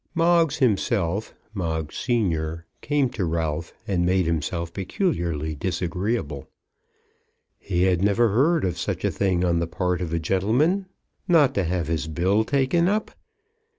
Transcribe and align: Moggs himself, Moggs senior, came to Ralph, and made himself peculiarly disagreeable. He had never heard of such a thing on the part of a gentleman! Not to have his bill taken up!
Moggs 0.15 0.55
himself, 0.57 1.35
Moggs 1.53 1.95
senior, 1.95 2.65
came 2.81 3.07
to 3.09 3.23
Ralph, 3.23 3.71
and 3.87 4.03
made 4.03 4.25
himself 4.25 4.73
peculiarly 4.73 5.53
disagreeable. 5.53 6.49
He 7.59 7.83
had 7.83 8.01
never 8.03 8.29
heard 8.29 8.65
of 8.65 8.79
such 8.79 9.05
a 9.05 9.11
thing 9.11 9.45
on 9.45 9.59
the 9.59 9.67
part 9.67 10.01
of 10.01 10.11
a 10.11 10.17
gentleman! 10.17 10.87
Not 11.27 11.53
to 11.53 11.65
have 11.65 11.85
his 11.87 12.07
bill 12.07 12.43
taken 12.45 12.87
up! 12.87 13.11